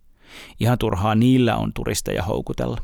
Ihan 0.60 0.78
turhaa 0.78 1.16
niillä 1.16 1.56
on 1.56 1.74
turisteja 1.74 2.24
houkutella. 2.24 2.78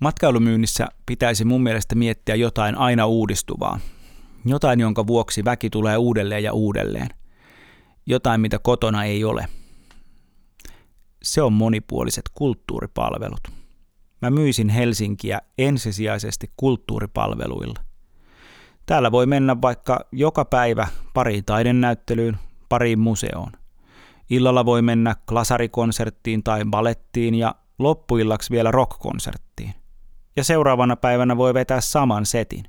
Matkailumyynnissä 0.00 0.86
pitäisi 1.06 1.44
mun 1.44 1.62
mielestä 1.62 1.94
miettiä 1.94 2.34
jotain 2.34 2.74
aina 2.74 3.06
uudistuvaa. 3.06 3.80
Jotain, 4.44 4.80
jonka 4.80 5.06
vuoksi 5.06 5.44
väki 5.44 5.70
tulee 5.70 5.96
uudelleen 5.96 6.42
ja 6.42 6.52
uudelleen. 6.52 7.08
Jotain, 8.06 8.40
mitä 8.40 8.58
kotona 8.58 9.04
ei 9.04 9.24
ole. 9.24 9.48
Se 11.22 11.42
on 11.42 11.52
monipuoliset 11.52 12.24
kulttuuripalvelut. 12.34 13.40
Mä 14.22 14.30
myisin 14.30 14.68
Helsinkiä 14.68 15.40
ensisijaisesti 15.58 16.50
kulttuuripalveluilla. 16.56 17.80
Täällä 18.86 19.12
voi 19.12 19.26
mennä 19.26 19.56
vaikka 19.62 20.00
joka 20.12 20.44
päivä 20.44 20.88
pariin 21.14 21.44
taidennäyttelyyn, 21.44 22.38
pariin 22.68 22.98
museoon. 22.98 23.52
Illalla 24.30 24.64
voi 24.64 24.82
mennä 24.82 25.16
klasarikonserttiin 25.28 26.42
tai 26.42 26.64
balettiin 26.64 27.34
ja 27.34 27.54
loppuillaksi 27.78 28.50
vielä 28.50 28.70
rockkonserttiin. 28.70 29.74
Ja 30.36 30.44
seuraavana 30.44 30.96
päivänä 30.96 31.36
voi 31.36 31.54
vetää 31.54 31.80
saman 31.80 32.26
setin. 32.26 32.64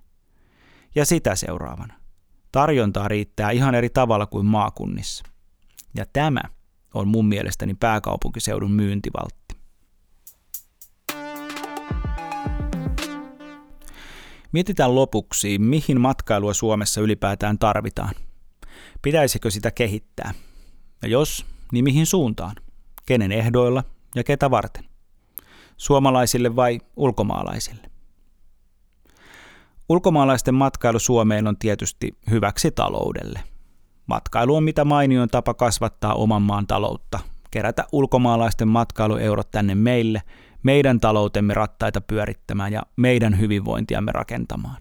Ja 0.96 1.06
sitä 1.06 1.36
seuraavana. 1.36 1.94
Tarjontaa 2.52 3.08
riittää 3.08 3.52
ihan 3.52 3.76
eri 3.76 3.90
tavalla 3.90 4.26
kuin 4.26 4.46
maakunnissa. 4.46 5.24
Ja 5.96 6.06
tämä 6.14 6.42
on 6.94 7.08
mun 7.08 7.26
mielestäni 7.26 7.74
pääkaupunkiseudun 7.74 8.72
myyntivaltti. 8.72 9.60
Mietitään 14.52 14.96
lopuksi, 14.96 15.60
mihin 15.60 16.02
matkailua 16.02 16.54
Suomessa 16.54 17.02
ylipäätään 17.02 17.60
tarvitaan. 17.60 18.14
Pitäisikö 19.02 19.52
sitä 19.52 19.72
kehittää? 19.72 20.34
Ja 21.02 21.08
jos, 21.08 21.46
niin 21.72 21.84
mihin 21.84 22.06
suuntaan? 22.06 22.56
Kenen 23.06 23.32
ehdoilla 23.32 23.84
ja 24.16 24.24
ketä 24.24 24.52
varten? 24.52 24.86
Suomalaisille 25.78 26.56
vai 26.56 26.80
ulkomaalaisille? 26.96 27.90
Ulkomaalaisten 29.90 30.54
matkailu 30.54 31.00
Suomeen 31.00 31.48
on 31.48 31.58
tietysti 31.58 32.18
hyväksi 32.30 32.72
taloudelle. 32.72 33.40
Matkailu 34.08 34.56
on 34.56 34.64
mitä 34.64 34.86
mainion 34.86 35.30
tapa 35.30 35.54
kasvattaa 35.54 36.14
oman 36.14 36.42
maan 36.42 36.68
taloutta, 36.68 37.20
kerätä 37.52 37.86
ulkomaalaisten 37.92 38.68
matkailueurot 38.68 39.52
tänne 39.52 39.76
meille, 39.76 40.22
meidän 40.64 41.00
taloutemme 41.00 41.54
rattaita 41.54 42.02
pyörittämään 42.02 42.74
ja 42.74 42.82
meidän 42.96 43.40
hyvinvointiamme 43.40 44.12
rakentamaan. 44.12 44.78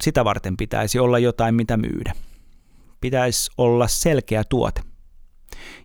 Sitä 0.00 0.24
varten 0.24 0.56
pitäisi 0.56 0.98
olla 0.98 1.18
jotain, 1.18 1.54
mitä 1.54 1.76
myydä 1.76 2.12
pitäisi 3.02 3.50
olla 3.58 3.88
selkeä 3.88 4.44
tuote. 4.44 4.80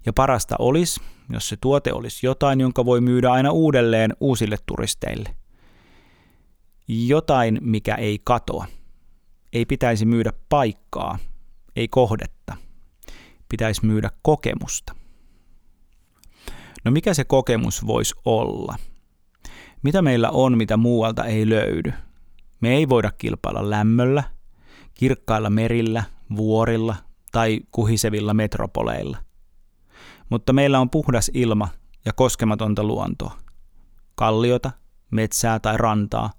Ja 0.06 0.14
parasta 0.14 0.56
olisi, 0.60 1.02
jos 1.30 1.50
se 1.50 1.58
tuote 1.62 1.94
olisi 1.94 2.26
jotain, 2.26 2.62
jonka 2.62 2.86
voi 2.86 3.02
myydä 3.02 3.32
aina 3.32 3.52
uudelleen 3.52 4.14
uusille 4.20 4.58
turisteille. 4.66 5.36
Jotain, 6.88 7.58
mikä 7.62 7.96
ei 7.96 8.20
katoa. 8.24 8.66
Ei 9.54 9.66
pitäisi 9.66 10.06
myydä 10.06 10.34
paikkaa, 10.50 11.20
ei 11.76 11.88
kohdetta. 11.88 12.58
Pitäisi 13.50 13.86
myydä 13.86 14.10
kokemusta. 14.22 14.96
No 16.86 16.92
mikä 16.92 17.14
se 17.14 17.24
kokemus 17.24 17.88
voisi 17.88 18.16
olla? 18.26 18.76
Mitä 19.84 20.02
meillä 20.02 20.30
on, 20.30 20.58
mitä 20.58 20.78
muualta 20.78 21.26
ei 21.26 21.50
löydy? 21.50 21.94
Me 22.62 22.76
ei 22.76 22.90
voida 22.90 23.12
kilpailla 23.12 23.70
lämmöllä, 23.70 24.24
kirkkailla 24.94 25.50
merillä, 25.50 26.04
vuorilla 26.36 27.07
tai 27.32 27.60
kuhisevilla 27.72 28.34
metropoleilla. 28.34 29.18
Mutta 30.30 30.54
meillä 30.54 30.80
on 30.80 30.90
puhdas 30.90 31.32
ilma 31.34 31.68
ja 32.06 32.14
koskematonta 32.14 32.84
luontoa. 32.84 33.38
Kalliota, 34.16 34.72
metsää 35.12 35.60
tai 35.60 35.78
rantaa 35.78 36.32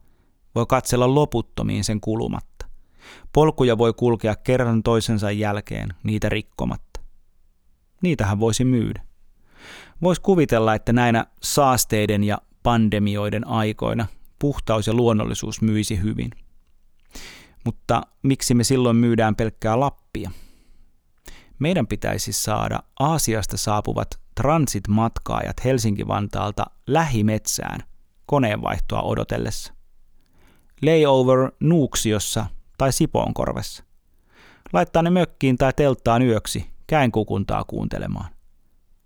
voi 0.54 0.66
katsella 0.68 1.14
loputtomiin 1.14 1.84
sen 1.84 2.00
kulumatta. 2.00 2.66
Polkuja 3.32 3.78
voi 3.78 3.92
kulkea 3.92 4.36
kerran 4.36 4.82
toisensa 4.82 5.30
jälkeen 5.30 5.88
niitä 6.02 6.28
rikkomatta. 6.28 7.00
Niitähän 8.02 8.40
voisi 8.40 8.64
myydä. 8.64 9.02
Voisi 10.02 10.20
kuvitella, 10.20 10.74
että 10.74 10.92
näinä 10.92 11.26
saasteiden 11.42 12.24
ja 12.24 12.38
pandemioiden 12.62 13.46
aikoina 13.46 14.06
puhtaus 14.38 14.86
ja 14.86 14.94
luonnollisuus 14.94 15.62
myisi 15.62 16.02
hyvin. 16.02 16.30
Mutta 17.64 18.02
miksi 18.22 18.54
me 18.54 18.64
silloin 18.64 18.96
myydään 18.96 19.36
pelkkää 19.36 19.80
Lappia? 19.80 20.30
Meidän 21.58 21.86
pitäisi 21.86 22.32
saada 22.32 22.82
Aasiasta 23.00 23.56
saapuvat 23.56 24.20
transit-matkaajat 24.34 25.64
Helsinki-Vantaalta 25.64 26.64
lähimetsään 26.86 27.80
koneenvaihtoa 28.26 29.02
odotellessa. 29.02 29.74
Layover 30.82 31.52
Nuuksiossa 31.60 32.46
tai 32.78 32.92
Sipoonkorvessa. 32.92 33.84
Laittaa 34.72 35.02
ne 35.02 35.10
mökkiin 35.10 35.56
tai 35.56 35.72
telttaan 35.72 36.22
yöksi 36.22 36.70
käenkukuntaa 36.86 37.64
kuuntelemaan. 37.64 38.30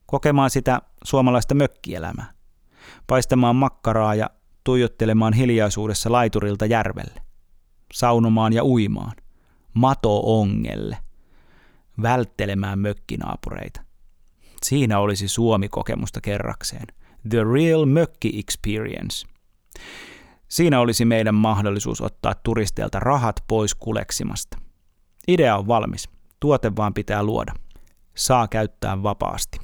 Kokemaan 0.07 0.51
sitä 0.51 0.83
suomalaista 1.05 1.55
mökkielämää. 1.55 2.33
Paistamaan 3.07 3.57
makkaraa 3.57 4.15
ja 4.15 4.31
tuijottelemaan 4.65 5.33
hiljaisuudessa 5.33 6.13
laiturilta 6.13 6.67
järvelle. 6.67 7.23
Saunomaan 7.93 8.53
ja 8.53 8.65
uimaan. 8.65 9.13
Mato-ongelle– 9.75 10.97
välttelemään 12.03 12.79
mökkinaapureita. 12.79 13.81
Siinä 14.63 14.99
olisi 14.99 15.29
Suomi-kokemusta 15.29 16.21
kerrakseen. 16.21 16.87
The 17.29 17.39
Real 17.55 17.87
Mökki 17.87 18.39
Experience. 18.39 19.27
Siinä 20.49 20.81
olisi 20.81 21.05
meidän 21.05 21.35
mahdollisuus 21.35 22.01
ottaa 22.01 22.35
turisteilta 22.35 23.01
rahat 23.01 23.45
pois 23.49 23.75
kuleksimasta. 23.75 24.59
Idea 25.29 25.57
on 25.57 25.67
valmis. 25.67 26.09
Tuote 26.41 26.77
vaan 26.77 26.95
pitää 26.95 27.23
luoda. 27.23 27.53
Saa 28.17 28.49
käyttää 28.49 29.03
vapaasti. 29.03 29.59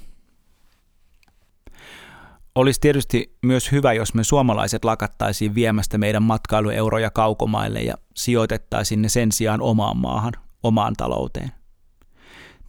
Olisi 2.54 2.80
tietysti 2.80 3.36
myös 3.42 3.72
hyvä, 3.72 3.92
jos 3.92 4.14
me 4.14 4.24
suomalaiset 4.24 4.84
lakattaisiin 4.84 5.54
viemästä 5.54 5.98
meidän 5.98 6.22
matkailueuroja 6.22 7.10
kaukomaille 7.10 7.80
ja 7.80 7.94
sijoitettaisiin 8.16 9.02
ne 9.02 9.08
sen 9.08 9.32
sijaan 9.32 9.60
omaan 9.60 9.96
maahan, 9.96 10.32
omaan 10.62 10.94
talouteen. 10.96 11.57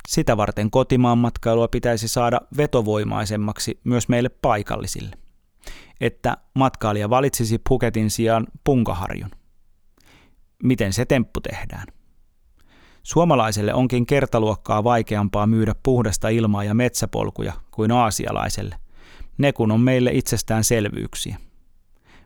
Sitä 0.07 0.37
varten 0.37 0.71
kotimaan 0.71 1.17
matkailua 1.17 1.67
pitäisi 1.67 2.07
saada 2.07 2.41
vetovoimaisemmaksi 2.57 3.79
myös 3.83 4.09
meille 4.09 4.29
paikallisille. 4.29 5.15
Että 6.01 6.37
matkailija 6.53 7.09
valitsisi 7.09 7.61
Puketin 7.69 8.11
sijaan 8.11 8.47
Punkaharjun. 8.63 9.31
Miten 10.63 10.93
se 10.93 11.05
temppu 11.05 11.41
tehdään? 11.41 11.87
Suomalaiselle 13.03 13.73
onkin 13.73 14.05
kertaluokkaa 14.05 14.83
vaikeampaa 14.83 15.47
myydä 15.47 15.75
puhdasta 15.83 16.29
ilmaa 16.29 16.63
ja 16.63 16.73
metsäpolkuja 16.73 17.53
kuin 17.71 17.91
aasialaiselle. 17.91 18.75
Ne 19.37 19.53
kun 19.53 19.71
on 19.71 19.81
meille 19.81 20.11
itsestäänselvyyksiä. 20.13 21.37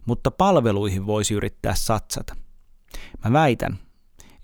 Mutta 0.05 0.31
palveluihin 0.31 1.05
voisi 1.07 1.33
yrittää 1.33 1.75
satsata. 1.75 2.35
Mä 3.25 3.33
väitän, 3.33 3.77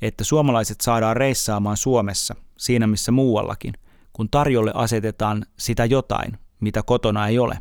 että 0.02 0.24
suomalaiset 0.24 0.82
saadaan 0.82 1.18
reissaamaan 1.18 1.78
Suomessa 1.78 2.36
siinä 2.60 2.88
missä 2.88 3.12
muuallakin, 3.12 3.74
kun 4.13 4.30
tarjolle 4.30 4.72
asetetaan 4.76 5.45
sitä 5.60 5.86
jotain, 5.86 6.38
mitä 6.60 6.84
kotona 6.84 7.28
ei 7.28 7.39
ole. 7.39 7.60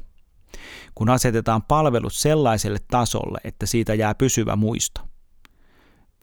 Kun 0.95 1.11
asetetaan 1.11 1.63
palvelut 1.63 2.13
sellaiselle 2.13 2.79
tasolle, 2.91 3.39
että 3.45 3.67
siitä 3.67 3.95
jää 3.95 4.15
pysyvä 4.15 4.57
muisto. 4.57 5.01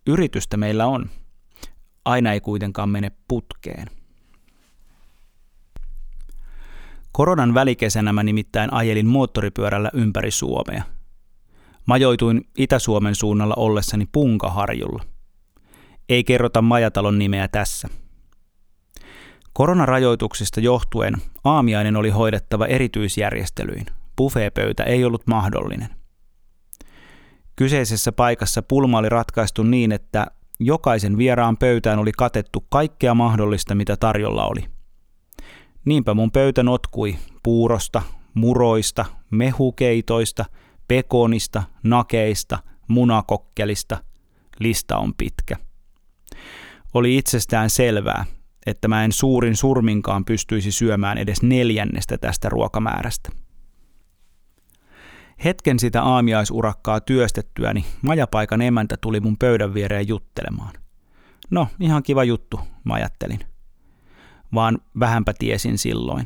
Yritystä 0.07 0.57
meillä 0.57 0.88
on. 0.88 1.09
Aina 2.05 2.33
ei 2.33 2.41
kuitenkaan 2.41 2.89
mene 2.89 3.11
putkeen. 3.27 3.88
Koronan 7.11 7.53
välikesänä 7.53 8.13
mä 8.13 8.23
nimittäin 8.23 8.73
ajelin 8.73 9.07
moottoripyörällä 9.07 9.89
ympäri 9.93 10.31
Suomea. 10.31 10.83
Majoituin 11.85 12.41
Itä-Suomen 12.57 13.15
suunnalla 13.15 13.53
ollessani 13.57 14.05
Punkaharjulla. 14.11 15.03
Ei 16.09 16.23
kerrota 16.23 16.61
majatalon 16.61 17.19
nimeä 17.19 17.47
tässä. 17.47 17.89
Koronarajoituksista 19.57 20.59
johtuen 20.59 21.15
aamiainen 21.43 21.95
oli 21.95 22.09
hoidettava 22.09 22.65
erityisjärjestelyin. 22.65 23.85
Buffeepöytä 24.17 24.83
ei 24.83 25.05
ollut 25.05 25.27
mahdollinen. 25.27 25.89
Kyseisessä 27.55 28.11
paikassa 28.11 28.61
pulma 28.61 28.97
oli 28.97 29.09
ratkaistu 29.09 29.63
niin, 29.63 29.91
että 29.91 30.27
jokaisen 30.59 31.17
vieraan 31.17 31.57
pöytään 31.57 31.99
oli 31.99 32.11
katettu 32.11 32.65
kaikkea 32.69 33.13
mahdollista, 33.13 33.75
mitä 33.75 33.97
tarjolla 33.97 34.45
oli. 34.45 34.65
Niinpä 35.85 36.13
mun 36.13 36.31
pöytä 36.31 36.63
notkui 36.63 37.17
puurosta, 37.43 38.01
muroista, 38.33 39.05
mehukeitoista, 39.31 40.45
pekonista, 40.87 41.63
nakeista, 41.83 42.59
munakokkelista. 42.87 43.97
Lista 44.59 44.97
on 44.97 45.13
pitkä. 45.13 45.55
Oli 46.93 47.17
itsestään 47.17 47.69
selvää, 47.69 48.25
että 48.65 48.88
mä 48.88 49.06
en 49.06 49.12
suurin 49.12 49.56
surminkaan 49.56 50.25
pystyisi 50.25 50.71
syömään 50.71 51.17
edes 51.17 51.41
neljännestä 51.41 52.17
tästä 52.17 52.49
ruokamäärästä. 52.49 53.30
Hetken 55.43 55.80
sitä 55.80 56.04
aamiaisurakkaa 56.04 56.99
työstettyäni 56.99 57.86
majapaikan 58.01 58.62
emäntä 58.62 58.97
tuli 59.01 59.19
mun 59.19 59.38
pöydän 59.38 59.73
viereen 59.73 60.08
juttelemaan. 60.08 60.73
No, 61.49 61.67
ihan 61.80 62.04
kiva 62.04 62.23
juttu, 62.23 62.60
mä 62.84 62.93
ajattelin. 62.93 63.39
Vaan 64.54 64.78
vähänpä 64.99 65.34
tiesin 65.39 65.78
silloin. 65.78 66.25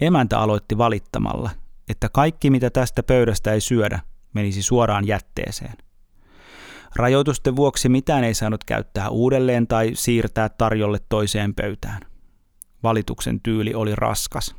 Emäntä 0.00 0.38
aloitti 0.38 0.78
valittamalla, 0.78 1.50
että 1.88 2.08
kaikki 2.08 2.50
mitä 2.50 2.70
tästä 2.70 3.02
pöydästä 3.02 3.52
ei 3.52 3.60
syödä, 3.60 4.00
menisi 4.34 4.62
suoraan 4.62 5.06
jätteeseen. 5.06 5.74
Rajoitusten 6.96 7.56
vuoksi 7.56 7.88
mitään 7.88 8.24
ei 8.24 8.34
saanut 8.34 8.64
käyttää 8.64 9.08
uudelleen 9.08 9.66
tai 9.66 9.90
siirtää 9.94 10.48
tarjolle 10.48 10.98
toiseen 11.08 11.54
pöytään. 11.54 12.00
Valituksen 12.82 13.40
tyyli 13.40 13.74
oli 13.74 13.94
raskas. 13.94 14.54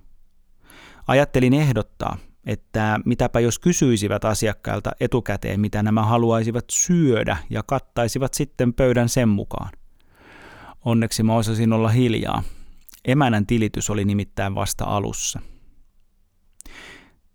Ajattelin 1.07 1.53
ehdottaa, 1.53 2.17
että 2.45 2.99
mitäpä 3.05 3.39
jos 3.39 3.59
kysyisivät 3.59 4.25
asiakkailta 4.25 4.91
etukäteen, 4.99 5.59
mitä 5.59 5.83
nämä 5.83 6.03
haluaisivat 6.03 6.65
syödä 6.71 7.37
ja 7.49 7.63
kattaisivat 7.63 8.33
sitten 8.33 8.73
pöydän 8.73 9.09
sen 9.09 9.29
mukaan. 9.29 9.69
Onneksi 10.85 11.23
mä 11.23 11.35
osasin 11.35 11.73
olla 11.73 11.89
hiljaa. 11.89 12.43
Emänän 13.05 13.45
tilitys 13.45 13.89
oli 13.89 14.05
nimittäin 14.05 14.55
vasta 14.55 14.85
alussa. 14.85 15.39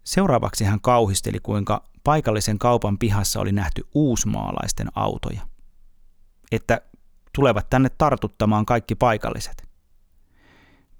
Seuraavaksi 0.06 0.64
hän 0.64 0.80
kauhisteli, 0.80 1.38
kuinka 1.42 1.84
paikallisen 2.04 2.58
kaupan 2.58 2.98
pihassa 2.98 3.40
oli 3.40 3.52
nähty 3.52 3.86
uusmaalaisten 3.94 4.88
autoja. 4.94 5.40
Että 6.52 6.80
tulevat 7.34 7.70
tänne 7.70 7.88
tartuttamaan 7.98 8.66
kaikki 8.66 8.94
paikalliset. 8.94 9.68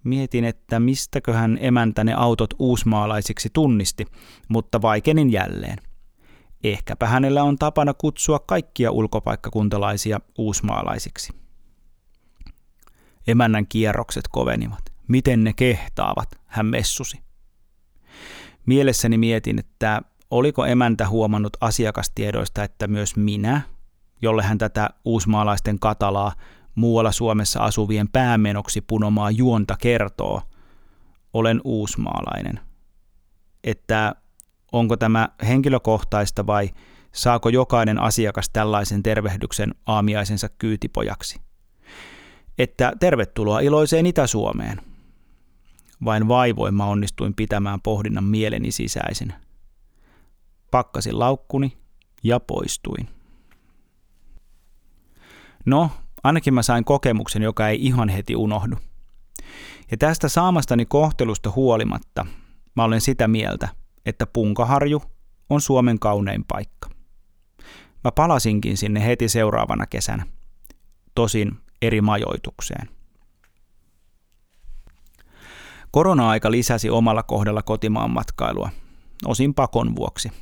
Mietin, 0.05 0.45
että 0.45 0.81
mistäköhän 0.81 1.59
emäntä 1.61 2.05
ne 2.05 2.15
autot 2.15 2.55
uusmaalaisiksi 2.59 3.51
tunnisti, 3.53 4.07
mutta 4.49 4.83
vaikenin 4.83 5.33
jälleen. 5.33 5.79
Ehkäpä 6.65 7.07
hänellä 7.07 7.43
on 7.43 7.57
tapana 7.57 7.95
kutsua 7.95 8.39
kaikkia 8.39 8.91
ulkopaikkakuntalaisia 8.91 10.21
uusmaalaisiksi. 10.39 11.33
Emännän 13.27 13.67
kierrokset 13.67 14.29
kovenivat. 14.29 14.93
Miten 15.09 15.45
ne 15.45 15.53
kehtaavat, 15.53 16.29
hän 16.47 16.67
messusi. 16.67 17.26
Mielessäni 18.67 19.19
mietin, 19.19 19.59
että 19.59 20.03
oliko 20.31 20.67
emäntä 20.67 21.09
huomannut 21.09 21.57
asiakastiedoista, 21.61 22.65
että 22.65 22.87
myös 22.87 23.17
minä, 23.17 23.61
jolle 24.23 24.43
hän 24.43 24.59
tätä 24.59 24.91
uusmaalaisten 25.05 25.79
katalaa 25.79 26.33
muualla 26.75 27.13
Suomessa 27.13 27.61
asuvien 27.61 28.09
päämenoksi 28.09 28.81
punomaa 28.81 29.31
juonta 29.31 29.77
kertoo, 29.81 30.43
olen 31.33 31.61
uusmaalainen. 31.65 32.61
Että 33.65 34.15
onko 34.73 34.97
tämä 34.97 35.29
henkilökohtaista 35.49 36.47
vai 36.47 36.71
saako 37.13 37.49
jokainen 37.49 37.99
asiakas 37.99 38.51
tällaisen 38.51 39.03
tervehdyksen 39.03 39.75
aamiaisensa 39.87 40.49
kyytipojaksi. 40.49 41.41
Että 42.59 42.93
tervetuloa 43.01 43.61
iloiseen 43.61 44.07
Itä-Suomeen. 44.07 44.81
Vain 46.05 46.29
vaivoin 46.29 46.75
mä 46.75 46.85
onnistuin 46.85 47.35
pitämään 47.35 47.81
pohdinnan 47.81 48.25
mieleni 48.25 48.71
sisäisenä. 48.73 49.41
Pakkasin 50.71 51.19
laukkuni 51.19 51.77
ja 52.23 52.41
poistuin. 52.41 53.09
No, 55.67 55.91
ainakin 56.23 56.55
mä 56.55 56.63
sain 56.63 56.85
kokemuksen, 56.85 57.43
joka 57.43 57.69
ei 57.69 57.87
ihan 57.87 58.09
heti 58.09 58.37
unohdu. 58.37 58.77
Ja 59.91 59.97
tästä 59.97 60.29
saamastani 60.29 60.87
kohtelusta 60.87 61.53
huolimatta 61.57 62.27
mä 62.77 62.85
olen 62.85 63.01
sitä 63.01 63.29
mieltä, 63.29 63.69
että 64.07 64.27
Punkaharju 64.27 65.03
on 65.51 65.61
Suomen 65.61 65.99
kaunein 65.99 66.45
paikka. 66.45 66.91
Mä 68.05 68.13
palasinkin 68.13 68.77
sinne 68.77 69.07
heti 69.07 69.29
seuraavana 69.29 69.87
kesänä, 69.87 70.27
tosin 71.15 71.57
eri 71.83 72.01
majoitukseen. 72.01 72.96
Korona-aika 75.97 76.51
lisäsi 76.51 76.91
omalla 76.91 77.23
kohdalla 77.23 77.63
kotimaan 77.63 78.11
matkailua, 78.11 78.71
osin 79.27 79.55
pakon 79.55 79.97
vuoksi. 79.97 80.33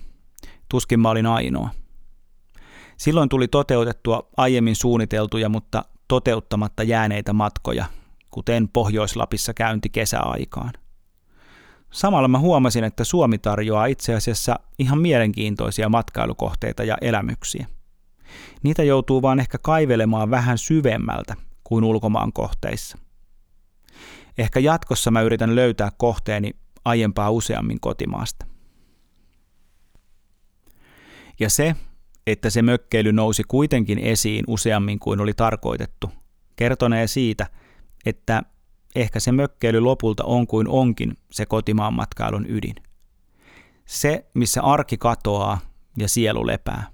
Tuskin 0.69 1.01
mä 1.01 1.11
olin 1.11 1.27
ainoa– 1.27 1.71
Silloin 2.97 3.29
tuli 3.29 3.49
toteutettua 3.49 4.29
aiemmin 4.37 4.77
suunniteltuja, 4.77 5.49
mutta 5.49 5.85
toteuttamatta 6.09 6.83
jääneitä 6.83 7.33
matkoja, 7.33 7.85
kuten 8.31 8.69
Pohjois-Lapissa 8.69 9.55
käynti 9.55 9.91
kesäaikaan. 9.91 10.73
Samalla 11.91 12.29
mä 12.29 12.39
huomasin, 12.39 12.85
että 12.85 13.05
Suomi 13.05 13.39
tarjoaa 13.39 13.87
itse 13.87 14.15
asiassa 14.15 14.61
ihan 14.79 14.99
mielenkiintoisia 14.99 15.89
matkailukohteita 15.89 16.85
ja 16.85 16.97
elämyksiä. 17.01 17.67
Niitä 18.63 18.83
joutuu 18.83 19.23
vaan 19.23 19.41
ehkä 19.41 19.59
kaivelemaan 19.59 20.31
vähän 20.31 20.59
syvemmältä 20.59 21.35
kuin 21.65 21.85
ulkomaan 21.85 22.33
kohteissa. 22.33 22.99
Ehkä 24.39 24.61
jatkossa 24.61 25.11
mä 25.11 25.23
yritän 25.23 25.55
löytää 25.55 25.91
kohteeni 25.97 26.51
aiempaa 26.85 27.31
useammin 27.31 27.81
kotimaasta. 27.81 28.47
Ja 31.41 31.51
se, 31.51 31.77
että 32.27 32.51
se 32.51 32.63
mökkeily 32.63 33.13
nousi 33.13 33.43
kuitenkin 33.49 33.99
esiin 33.99 34.45
useammin 34.47 34.99
kuin 34.99 35.21
oli 35.21 35.35
tarkoitettu, 35.35 36.11
kertonee 36.57 37.07
siitä, 37.07 37.47
että 38.07 38.43
ehkä 38.95 39.21
se 39.21 39.33
mökkeily 39.33 39.81
lopulta 39.81 40.25
on 40.25 40.47
kuin 40.47 40.69
onkin 40.69 41.17
se 41.33 41.47
kotimaan 41.47 41.95
matkailun 41.95 42.47
ydin. 42.49 42.75
Se, 43.87 44.27
missä 44.35 44.63
arki 44.63 44.97
katoaa 44.97 45.61
ja 45.99 46.09
sielu 46.09 46.47
lepää. 46.47 46.91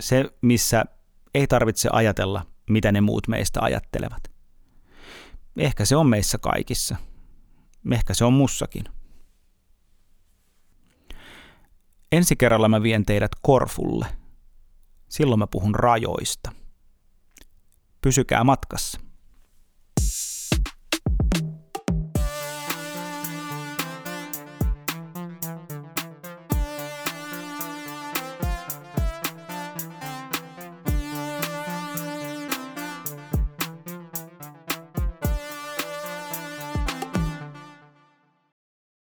Se, 0.00 0.24
missä 0.42 0.84
ei 1.34 1.46
tarvitse 1.46 1.88
ajatella, 1.92 2.46
mitä 2.70 2.92
ne 2.92 3.00
muut 3.00 3.28
meistä 3.28 3.60
ajattelevat. 3.62 4.35
Ehkä 5.56 5.84
se 5.84 5.96
on 5.96 6.06
meissä 6.06 6.38
kaikissa. 6.38 6.96
Ehkä 7.92 8.14
se 8.14 8.24
on 8.24 8.32
mussakin. 8.32 8.84
Ensi 12.12 12.36
kerralla 12.36 12.68
mä 12.68 12.82
vien 12.82 13.06
teidät 13.06 13.30
Korfulle. 13.42 14.06
Silloin 15.08 15.38
mä 15.38 15.46
puhun 15.46 15.74
rajoista. 15.74 16.52
Pysykää 18.00 18.44
matkassa. 18.44 19.00